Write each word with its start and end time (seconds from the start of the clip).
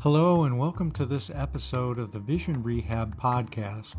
Hello, 0.00 0.44
and 0.44 0.58
welcome 0.58 0.90
to 0.92 1.06
this 1.06 1.30
episode 1.34 1.98
of 1.98 2.12
the 2.12 2.18
Vision 2.18 2.62
Rehab 2.62 3.18
Podcast. 3.18 3.94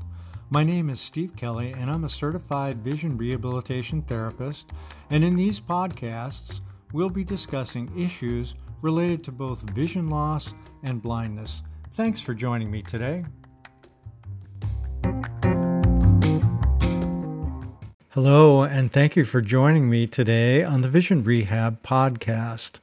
My 0.51 0.63
name 0.63 0.91
is 0.91 1.01
Steve 1.01 1.35
Kelly, 1.35 1.71
and 1.71 1.89
I'm 1.89 2.04
a 2.04 2.09
certified 2.09 2.83
vision 2.83 3.17
rehabilitation 3.17 4.04
therapist. 4.04 4.70
And 5.09 5.23
in 5.23 5.36
these 5.36 5.59
podcasts, 5.59 6.61
we'll 6.93 7.09
be 7.09 7.23
discussing 7.23 7.91
issues 7.99 8.54
related 8.83 9.23
to 9.23 9.31
both 9.31 9.61
vision 9.71 10.07
loss 10.07 10.54
and 10.83 11.02
blindness. 11.02 11.63
Thanks 11.95 12.21
for 12.21 12.36
joining 12.36 12.70
me 12.70 12.84
today. 12.84 13.25
Hello, 18.11 18.64
and 18.64 18.91
thank 18.91 19.16
you 19.16 19.25
for 19.25 19.41
joining 19.41 19.89
me 19.89 20.05
today 20.05 20.64
on 20.64 20.82
the 20.82 20.89
Vision 20.89 21.23
Rehab 21.23 21.81
Podcast. 21.81 22.79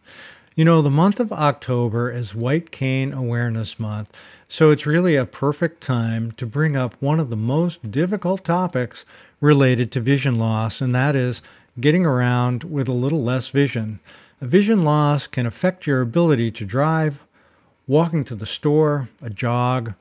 You 0.57 0.65
know, 0.65 0.83
the 0.83 0.91
month 0.91 1.19
of 1.19 1.33
October 1.33 2.13
is 2.13 2.33
White 2.33 2.71
Cane 2.71 3.13
Awareness 3.13 3.81
Month, 3.81 4.17
so 4.47 4.71
it's 4.71 4.87
really 4.87 5.17
a 5.17 5.27
perfect 5.27 5.81
time 5.81 6.31
to 6.37 6.47
bring 6.47 6.77
up 6.77 6.95
one 7.01 7.19
of 7.19 7.29
the 7.29 7.37
most 7.37 7.91
difficult 7.91 8.45
topics 8.45 9.05
related 9.41 9.91
to 9.91 10.01
vision 10.01 10.39
loss, 10.39 10.81
and 10.81 10.95
that 10.95 11.17
is 11.17 11.43
getting 11.81 12.07
around 12.07 12.63
with 12.63 12.87
a 12.87 12.93
little 12.93 13.21
less 13.21 13.49
vision. 13.49 13.99
A 14.41 14.47
vision 14.47 14.85
loss 14.85 15.27
can 15.27 15.45
affect 15.45 15.89
your 15.89 16.01
ability 16.01 16.53
to 16.53 16.65
drive, 16.65 17.25
walking 17.89 18.23
to 18.23 18.37
the 18.37 18.47
store, 18.47 19.09
a 19.21 19.31
jog, 19.31 19.95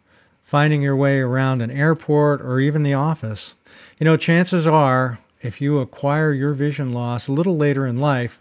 finding 0.43 0.83
your 0.83 0.95
way 0.95 1.17
around 1.17 1.63
an 1.63 1.71
airport, 1.71 2.41
or 2.41 2.59
even 2.59 2.83
the 2.83 2.93
office. 2.93 3.55
You 3.97 4.05
know, 4.05 4.17
chances 4.17 4.67
are, 4.67 5.17
if 5.41 5.61
you 5.61 5.79
acquire 5.79 6.31
your 6.31 6.53
vision 6.53 6.93
loss 6.93 7.27
a 7.27 7.31
little 7.31 7.57
later 7.57 7.87
in 7.87 7.97
life, 7.97 8.39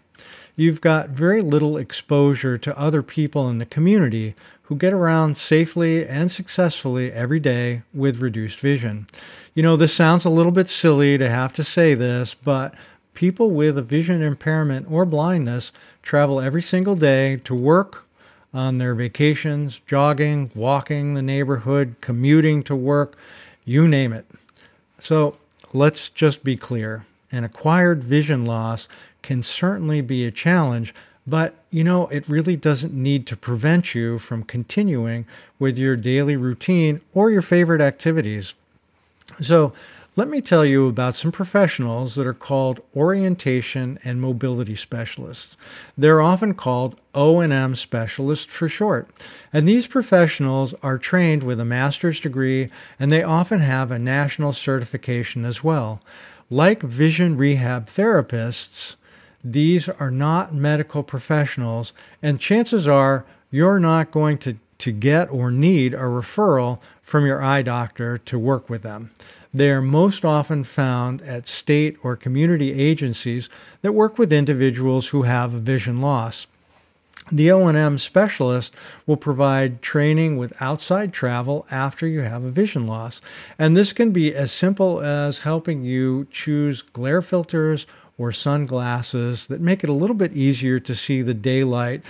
you've 0.55 0.81
got 0.81 1.09
very 1.09 1.41
little 1.41 1.77
exposure 1.77 2.57
to 2.57 2.77
other 2.77 3.01
people 3.01 3.49
in 3.49 3.57
the 3.57 3.65
community 3.65 4.35
who 4.63 4.75
get 4.75 4.93
around 4.93 5.37
safely 5.37 6.07
and 6.07 6.31
successfully 6.31 7.11
every 7.11 7.39
day 7.39 7.83
with 7.93 8.21
reduced 8.21 8.59
vision. 8.59 9.07
You 9.53 9.63
know, 9.63 9.75
this 9.75 9.93
sounds 9.93 10.25
a 10.25 10.29
little 10.29 10.51
bit 10.51 10.69
silly 10.69 11.17
to 11.17 11.29
have 11.29 11.53
to 11.53 11.63
say 11.63 11.93
this, 11.93 12.33
but 12.33 12.73
people 13.13 13.51
with 13.51 13.77
a 13.77 13.81
vision 13.81 14.21
impairment 14.21 14.87
or 14.89 15.05
blindness 15.05 15.71
travel 16.01 16.39
every 16.39 16.61
single 16.61 16.95
day 16.95 17.37
to 17.37 17.53
work, 17.53 18.05
on 18.53 18.77
their 18.77 18.93
vacations, 18.93 19.81
jogging, 19.87 20.51
walking 20.53 21.13
the 21.13 21.21
neighborhood, 21.21 21.95
commuting 22.01 22.61
to 22.63 22.75
work, 22.75 23.17
you 23.65 23.87
name 23.87 24.13
it. 24.13 24.25
So 24.99 25.37
let's 25.73 26.09
just 26.09 26.43
be 26.43 26.55
clear 26.55 27.05
an 27.31 27.43
acquired 27.43 28.03
vision 28.03 28.45
loss 28.45 28.87
can 29.23 29.41
certainly 29.41 30.01
be 30.01 30.25
a 30.25 30.31
challenge, 30.31 30.93
but 31.25 31.55
you 31.71 31.83
know, 31.83 32.07
it 32.07 32.29
really 32.29 32.55
doesn't 32.55 32.93
need 32.93 33.25
to 33.27 33.35
prevent 33.35 33.95
you 33.95 34.19
from 34.19 34.43
continuing 34.43 35.25
with 35.57 35.77
your 35.77 35.95
daily 35.95 36.37
routine 36.37 37.01
or 37.13 37.31
your 37.31 37.41
favorite 37.41 37.81
activities. 37.81 38.53
So, 39.41 39.73
let 40.15 40.27
me 40.27 40.41
tell 40.41 40.63
you 40.63 40.87
about 40.87 41.15
some 41.15 41.31
professionals 41.31 42.13
that 42.13 42.27
are 42.27 42.35
called 42.35 42.85
orientation 42.95 43.97
and 44.03 44.21
mobility 44.21 44.75
specialists. 44.75 45.57
They're 45.97 46.21
often 46.21 46.53
called 46.53 47.01
O&M 47.15 47.73
specialists 47.73 48.45
for 48.45 48.69
short. 48.69 49.07
And 49.51 49.67
these 49.67 49.87
professionals 49.87 50.75
are 50.83 50.99
trained 50.99 51.41
with 51.41 51.59
a 51.59 51.65
master's 51.65 52.19
degree 52.19 52.69
and 52.99 53.11
they 53.11 53.23
often 53.23 53.61
have 53.61 53.89
a 53.89 53.97
national 53.97 54.53
certification 54.53 55.45
as 55.45 55.63
well. 55.63 55.99
Like 56.47 56.83
vision 56.83 57.35
rehab 57.35 57.87
therapists, 57.87 58.95
these 59.43 59.89
are 59.89 60.11
not 60.11 60.53
medical 60.53 61.03
professionals, 61.03 61.93
and 62.21 62.39
chances 62.39 62.87
are 62.87 63.25
you're 63.51 63.79
not 63.79 64.11
going 64.11 64.37
to, 64.39 64.57
to 64.79 64.91
get 64.91 65.29
or 65.29 65.51
need 65.51 65.93
a 65.93 65.97
referral 65.97 66.79
from 67.01 67.25
your 67.25 67.43
eye 67.43 67.61
doctor 67.61 68.17
to 68.17 68.39
work 68.39 68.69
with 68.69 68.83
them. 68.83 69.11
They 69.53 69.69
are 69.69 69.81
most 69.81 70.25
often 70.25 70.63
found 70.63 71.21
at 71.21 71.45
state 71.45 71.97
or 72.03 72.15
community 72.15 72.73
agencies 72.73 73.49
that 73.81 73.91
work 73.91 74.17
with 74.17 74.33
individuals 74.33 75.09
who 75.09 75.23
have 75.23 75.51
vision 75.51 76.01
loss. 76.01 76.47
The 77.31 77.51
O&M 77.51 77.99
specialist 77.99 78.73
will 79.05 79.15
provide 79.15 79.81
training 79.81 80.37
with 80.37 80.59
outside 80.61 81.13
travel 81.13 81.65
after 81.71 82.05
you 82.05 82.21
have 82.21 82.43
a 82.43 82.51
vision 82.51 82.85
loss. 82.85 83.21
And 83.57 83.77
this 83.77 83.93
can 83.93 84.11
be 84.11 84.35
as 84.35 84.51
simple 84.51 84.99
as 84.99 85.39
helping 85.39 85.85
you 85.85 86.27
choose 86.31 86.81
glare 86.81 87.21
filters 87.21 87.85
or 88.17 88.31
sunglasses 88.31 89.47
that 89.47 89.61
make 89.61 89.83
it 89.83 89.89
a 89.89 89.93
little 89.93 90.15
bit 90.15 90.33
easier 90.33 90.79
to 90.79 90.95
see 90.95 91.21
the 91.21 91.33
daylight, 91.33 92.01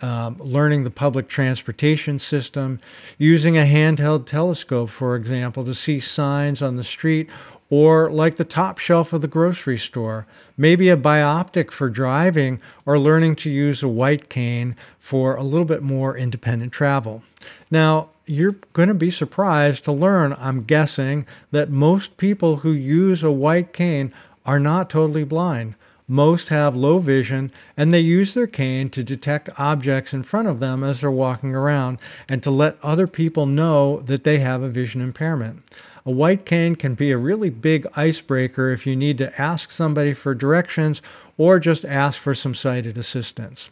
um, 0.00 0.36
learning 0.38 0.84
the 0.84 0.90
public 0.90 1.28
transportation 1.28 2.18
system, 2.18 2.80
using 3.18 3.56
a 3.56 3.62
handheld 3.62 4.26
telescope, 4.26 4.90
for 4.90 5.16
example, 5.16 5.64
to 5.64 5.74
see 5.74 6.00
signs 6.00 6.60
on 6.60 6.76
the 6.76 6.84
street, 6.84 7.30
or 7.70 8.10
like 8.10 8.36
the 8.36 8.44
top 8.44 8.78
shelf 8.78 9.12
of 9.12 9.22
the 9.22 9.28
grocery 9.28 9.78
store, 9.78 10.26
maybe 10.56 10.88
a 10.88 10.96
bioptic 10.96 11.70
for 11.70 11.88
driving, 11.88 12.60
or 12.84 12.98
learning 12.98 13.34
to 13.34 13.50
use 13.50 13.82
a 13.82 13.88
white 13.88 14.28
cane 14.28 14.76
for 14.98 15.34
a 15.34 15.42
little 15.42 15.64
bit 15.64 15.82
more 15.82 16.16
independent 16.16 16.72
travel. 16.72 17.22
Now, 17.70 18.10
you're 18.26 18.56
going 18.72 18.88
to 18.88 18.94
be 18.94 19.10
surprised 19.10 19.84
to 19.84 19.92
learn, 19.92 20.34
I'm 20.38 20.62
guessing, 20.62 21.26
that 21.50 21.70
most 21.70 22.16
people 22.16 22.56
who 22.56 22.72
use 22.72 23.22
a 23.22 23.32
white 23.32 23.72
cane 23.72 24.12
are 24.44 24.60
not 24.60 24.90
totally 24.90 25.24
blind. 25.24 25.74
Most 26.06 26.50
have 26.50 26.76
low 26.76 26.98
vision 26.98 27.50
and 27.76 27.92
they 27.92 28.00
use 28.00 28.34
their 28.34 28.46
cane 28.46 28.90
to 28.90 29.02
detect 29.02 29.48
objects 29.58 30.12
in 30.12 30.22
front 30.22 30.48
of 30.48 30.60
them 30.60 30.84
as 30.84 31.00
they're 31.00 31.10
walking 31.10 31.54
around 31.54 31.98
and 32.28 32.42
to 32.42 32.50
let 32.50 32.76
other 32.82 33.06
people 33.06 33.46
know 33.46 34.00
that 34.00 34.24
they 34.24 34.38
have 34.40 34.62
a 34.62 34.68
vision 34.68 35.00
impairment. 35.00 35.62
A 36.04 36.10
white 36.10 36.44
cane 36.44 36.76
can 36.76 36.94
be 36.94 37.10
a 37.10 37.16
really 37.16 37.48
big 37.48 37.86
icebreaker 37.96 38.70
if 38.70 38.86
you 38.86 38.94
need 38.94 39.16
to 39.18 39.40
ask 39.40 39.70
somebody 39.70 40.12
for 40.12 40.34
directions 40.34 41.00
or 41.38 41.58
just 41.58 41.86
ask 41.86 42.20
for 42.20 42.34
some 42.34 42.54
sighted 42.54 42.98
assistance. 42.98 43.70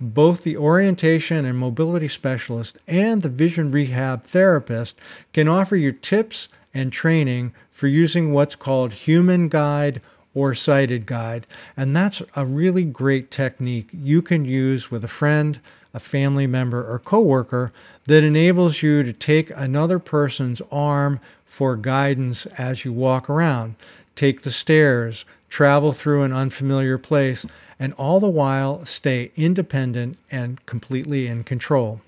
Both 0.00 0.44
the 0.44 0.56
orientation 0.56 1.44
and 1.44 1.58
mobility 1.58 2.08
specialist 2.08 2.78
and 2.86 3.22
the 3.22 3.28
vision 3.28 3.72
rehab 3.72 4.24
therapist 4.24 4.96
can 5.32 5.48
offer 5.48 5.74
you 5.74 5.90
tips 5.90 6.48
and 6.74 6.92
training 6.92 7.54
for 7.70 7.86
using 7.86 8.32
what's 8.32 8.56
called 8.56 8.92
human 8.92 9.48
guide 9.48 10.02
or 10.34 10.54
sighted 10.54 11.06
guide. 11.06 11.46
And 11.76 11.94
that's 11.94 12.20
a 12.34 12.44
really 12.44 12.84
great 12.84 13.30
technique 13.30 13.88
you 13.92 14.20
can 14.20 14.44
use 14.44 14.90
with 14.90 15.04
a 15.04 15.08
friend, 15.08 15.60
a 15.94 16.00
family 16.00 16.46
member, 16.46 16.90
or 16.92 16.98
coworker 16.98 17.72
that 18.06 18.24
enables 18.24 18.82
you 18.82 19.02
to 19.04 19.12
take 19.12 19.50
another 19.54 19.98
person's 19.98 20.60
arm 20.72 21.20
for 21.46 21.76
guidance 21.76 22.46
as 22.58 22.84
you 22.84 22.92
walk 22.92 23.30
around, 23.30 23.76
take 24.16 24.42
the 24.42 24.50
stairs, 24.50 25.24
travel 25.48 25.92
through 25.92 26.24
an 26.24 26.32
unfamiliar 26.32 26.98
place, 26.98 27.46
and 27.78 27.92
all 27.94 28.18
the 28.18 28.28
while 28.28 28.84
stay 28.84 29.30
independent 29.36 30.18
and 30.30 30.64
completely 30.66 31.28
in 31.28 31.44
control. 31.44 32.00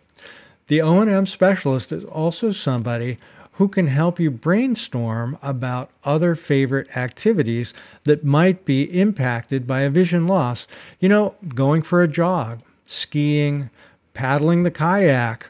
The 0.67 0.81
O&M 0.83 1.27
specialist 1.27 1.93
is 1.93 2.05
also 2.05 2.51
somebody 2.51 3.19
who 3.57 3.69
can 3.69 3.87
help 3.87 4.21
you 4.21 4.31
brainstorm 4.31 5.39
about 5.43 5.91
other 6.05 6.35
favorite 6.35 6.95
activities 6.97 7.73
that 8.05 8.25
might 8.25 8.65
be 8.65 8.85
impacted 8.99 9.67
by 9.67 9.81
a 9.81 9.91
vision 9.91 10.27
loss. 10.27 10.67
You 11.01 11.09
know, 11.09 11.35
going 11.55 11.83
for 11.83 12.03
a 12.03 12.09
jog, 12.09 12.61
skiing, 12.87 13.71
paddling 14.13 14.63
the 14.63 14.71
kayak, 14.71 15.49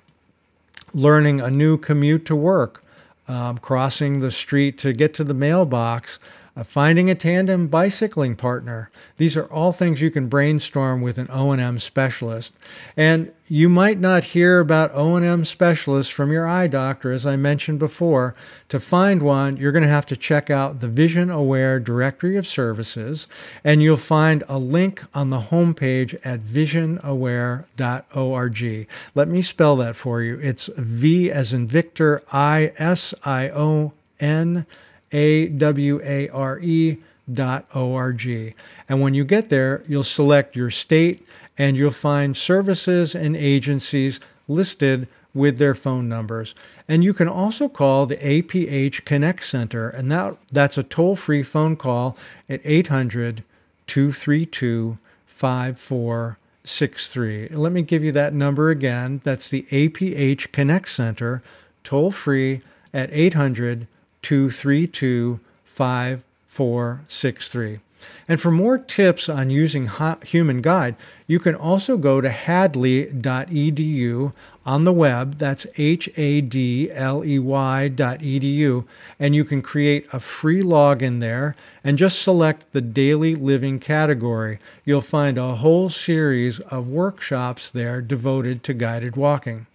learning 0.95 1.41
a 1.41 1.51
new 1.51 1.77
commute 1.77 2.25
to 2.27 2.37
work, 2.37 2.83
um, 3.27 3.59
crossing 3.59 4.21
the 4.21 4.31
street 4.31 4.79
to 4.79 4.93
get 4.93 5.13
to 5.15 5.25
the 5.25 5.35
mailbox, 5.35 6.21
Uh, 6.59 6.65
finding 6.65 7.11
a 7.11 7.15
tandem 7.15 7.67
bicycling 7.67 8.35
partner. 8.35 8.89
These 9.19 9.37
are 9.37 9.45
all 9.53 9.73
things 9.73 10.01
you 10.01 10.11
can 10.11 10.27
brainstorm 10.27 11.03
with 11.03 11.19
an 11.19 11.29
O&M 11.31 11.79
specialist. 11.79 12.55
And 12.97 13.31
you 13.47 13.69
might 13.69 14.01
not 14.01 14.25
hear 14.25 14.61
about 14.61 14.95
O&M 14.95 15.45
specialists 15.45 16.11
from 16.11 16.33
your 16.33 16.49
eye 16.49 16.67
doctor 16.67 17.13
as 17.13 17.27
I 17.27 17.37
mentioned 17.37 17.79
before. 17.79 18.35
To 18.71 18.81
find 18.81 19.21
one, 19.21 19.59
you're 19.59 19.71
going 19.71 19.83
to 19.83 19.89
have 19.91 20.07
to 20.07 20.17
check 20.17 20.49
out 20.49 20.81
the 20.81 20.89
Vision 20.89 21.31
Aware 21.31 21.79
Directory 21.79 22.39
of 22.39 22.47
Services 22.47 23.27
and 23.63 23.83
you'll 23.83 23.99
find 23.99 24.43
a 24.49 24.59
link 24.59 25.05
on 25.13 25.29
the 25.29 25.51
homepage 25.51 26.19
at 26.25 26.41
visionaware.org. 26.41 28.89
Let 29.15 29.29
me 29.29 29.43
spell 29.43 29.77
that 29.77 29.95
for 29.95 30.23
you. 30.23 30.39
It's 30.41 30.71
V 30.79 31.31
as 31.31 31.53
in 31.53 31.67
Victor 31.67 32.23
I 32.33 32.73
S 32.79 33.13
I 33.25 33.51
O 33.51 33.93
N 34.19 34.65
a-W-A-R-E 35.13 36.99
dot 37.33 37.67
O-R-G. 37.75 38.55
And 38.89 39.01
when 39.01 39.15
you 39.15 39.25
get 39.25 39.49
there, 39.49 39.83
you'll 39.89 40.05
select 40.05 40.55
your 40.57 40.71
state 40.71 41.27
and 41.59 41.77
you'll 41.77 41.91
find 41.91 42.37
services 42.37 43.15
and 43.15 43.37
agencies 43.37 44.21
listed 44.47 45.09
with 45.35 45.59
their 45.59 45.75
phone 45.75 46.09
numbers. 46.09 46.55
And 46.89 47.03
you 47.03 47.13
can 47.13 47.29
also 47.29 47.69
call 47.69 48.07
the 48.07 48.17
APH 48.17 49.05
Connect 49.05 49.45
Center, 49.45 49.89
and 49.89 50.11
that, 50.11 50.37
that's 50.53 50.79
a 50.79 50.83
toll 50.83 51.17
free 51.17 51.43
phone 51.43 51.77
call 51.77 52.17
at 52.49 52.61
800 52.65 53.43
232 53.87 54.99
5400. 55.27 56.37
5463. 56.65 57.49
Let 57.49 57.73
me 57.73 57.83
give 57.83 58.03
you 58.03 58.13
that 58.13 58.33
number 58.33 58.71
again. 58.71 59.21
That's 59.23 59.51
the 59.51 59.67
APH 59.71 60.51
Connect 60.53 60.89
Center, 60.89 61.43
toll 61.85 62.11
free 62.11 62.63
at 62.95 63.11
800 63.13 63.87
232 64.27 65.39
5463. 65.65 67.79
And 68.27 68.41
for 68.41 68.51
more 68.51 68.77
tips 68.77 69.29
on 69.29 69.51
using 69.51 69.89
Human 70.25 70.61
Guide, 70.61 70.97
you 71.29 71.39
can 71.39 71.55
also 71.55 71.97
go 71.97 72.21
to 72.21 72.29
hadley.edu 72.29 74.33
on 74.65 74.83
the 74.83 74.93
web. 74.93 75.39
That's 75.39 75.69
H 75.77 76.09
A 76.17 76.41
D 76.41 76.91
L 76.91 77.25
E 77.25 77.39
Y.edu. 77.39 78.85
And 79.21 79.37
you 79.37 79.45
can 79.45 79.63
create 79.63 80.07
a 80.13 80.19
free 80.19 80.65
login 80.65 81.21
there 81.21 81.55
and 81.85 81.97
just 81.97 82.21
select 82.21 82.73
the 82.73 82.81
daily 82.81 83.37
living 83.37 83.79
category. 83.79 84.59
You'll 84.85 85.03
find 85.03 85.39
a 85.39 85.55
whole 85.55 85.89
series 85.89 86.59
of 86.59 86.89
workshops 86.89 87.71
there 87.71 88.03
devoted 88.03 88.65
to 88.65 88.75
guided 88.75 89.15
walking. 89.15 89.69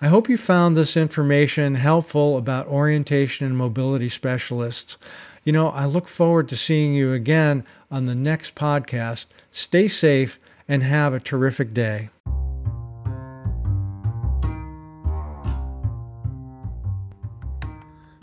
I 0.00 0.08
hope 0.08 0.28
you 0.28 0.36
found 0.36 0.76
this 0.76 0.96
information 0.96 1.74
helpful 1.74 2.36
about 2.36 2.68
orientation 2.68 3.46
and 3.46 3.56
mobility 3.56 4.08
specialists. 4.08 4.96
You 5.44 5.52
know, 5.52 5.70
I 5.70 5.86
look 5.86 6.08
forward 6.08 6.48
to 6.50 6.56
seeing 6.56 6.94
you 6.94 7.12
again 7.12 7.64
on 7.90 8.04
the 8.04 8.14
next 8.14 8.54
podcast. 8.54 9.26
Stay 9.50 9.88
safe 9.88 10.38
and 10.68 10.82
have 10.82 11.14
a 11.14 11.20
terrific 11.20 11.74
day. 11.74 12.10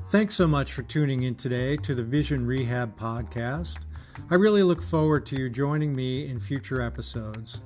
Thanks 0.09 0.35
so 0.35 0.47
much 0.47 0.71
for 0.71 0.83
tuning 0.83 1.23
in 1.23 1.35
today 1.35 1.75
to 1.77 1.93
the 1.93 2.03
Vision 2.03 2.45
Rehab 2.45 2.97
podcast. 2.97 3.79
I 4.29 4.35
really 4.35 4.63
look 4.63 4.81
forward 4.81 5.25
to 5.25 5.35
you 5.35 5.49
joining 5.49 5.93
me 5.93 6.29
in 6.29 6.39
future 6.39 6.81
episodes. 6.81 7.59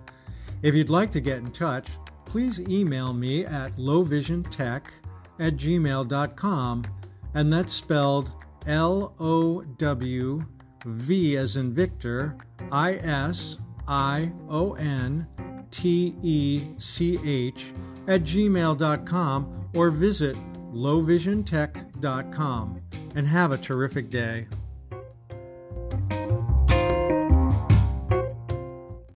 If 0.64 0.74
you'd 0.74 0.90
like 0.90 1.12
to 1.12 1.22
get 1.22 1.38
in 1.38 1.52
touch, 1.52 1.90
please 2.30 2.60
email 2.62 3.14
me 3.14 3.46
at 3.46 3.76
lowvisiontech 3.78 4.84
at 5.40 5.56
gmail.com, 5.56 6.84
and 7.34 7.52
that's 7.52 7.74
spelled 7.74 8.32
L 8.68 9.16
O 9.20 9.62
W 9.62 10.46
V 10.86 11.38
as 11.38 11.58
in 11.58 11.74
Victor, 11.74 12.38
I 12.72 12.94
S 12.96 13.58
I 13.88 14.32
O 14.48 14.74
N 14.74 15.28
T 15.72 16.16
E 16.22 16.68
C 16.78 17.20
H 17.26 17.74
at 18.08 18.24
gmail.com 18.24 19.70
or 19.76 19.92
visit 19.92 20.38
lowvisiontech.com 20.72 22.82
and 23.16 23.28
have 23.28 23.52
a 23.52 23.58
terrific 23.58 24.10
day. 24.10 24.48